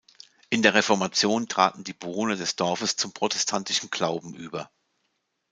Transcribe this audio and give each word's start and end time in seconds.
In 0.49 0.63
der 0.63 0.73
Reformation 0.73 1.47
traten 1.47 1.83
die 1.83 1.93
Bewohner 1.93 2.35
des 2.35 2.55
Dorfes 2.55 2.95
zum 2.95 3.13
protestantischen 3.13 3.91
Glauben 3.91 4.33
über. 4.33 4.71